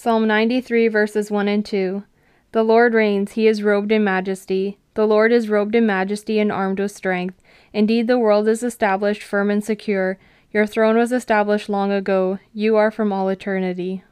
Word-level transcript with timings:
Psalm 0.00 0.28
93, 0.28 0.86
verses 0.86 1.28
1 1.28 1.48
and 1.48 1.66
2. 1.66 2.04
The 2.52 2.62
Lord 2.62 2.94
reigns, 2.94 3.32
he 3.32 3.48
is 3.48 3.64
robed 3.64 3.90
in 3.90 4.04
majesty. 4.04 4.78
The 4.94 5.04
Lord 5.04 5.32
is 5.32 5.48
robed 5.48 5.74
in 5.74 5.86
majesty 5.86 6.38
and 6.38 6.52
armed 6.52 6.78
with 6.78 6.92
strength. 6.92 7.42
Indeed, 7.72 8.06
the 8.06 8.16
world 8.16 8.46
is 8.46 8.62
established 8.62 9.24
firm 9.24 9.50
and 9.50 9.64
secure. 9.64 10.16
Your 10.52 10.66
throne 10.66 10.96
was 10.96 11.10
established 11.10 11.68
long 11.68 11.90
ago. 11.90 12.38
You 12.54 12.76
are 12.76 12.92
from 12.92 13.12
all 13.12 13.28
eternity. 13.28 14.04